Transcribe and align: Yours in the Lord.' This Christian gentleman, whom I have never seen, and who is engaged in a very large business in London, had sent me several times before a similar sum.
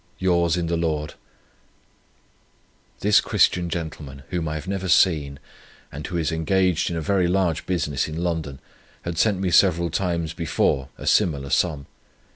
Yours 0.17 0.57
in 0.57 0.65
the 0.65 0.75
Lord.' 0.77 1.13
This 3.01 3.21
Christian 3.21 3.69
gentleman, 3.69 4.23
whom 4.31 4.47
I 4.47 4.55
have 4.55 4.67
never 4.67 4.89
seen, 4.89 5.37
and 5.91 6.07
who 6.07 6.17
is 6.17 6.31
engaged 6.31 6.89
in 6.89 6.95
a 6.95 7.01
very 7.01 7.27
large 7.27 7.67
business 7.67 8.07
in 8.07 8.23
London, 8.23 8.57
had 9.03 9.19
sent 9.19 9.39
me 9.39 9.51
several 9.51 9.91
times 9.91 10.33
before 10.33 10.89
a 10.97 11.05
similar 11.05 11.51
sum. 11.51 11.85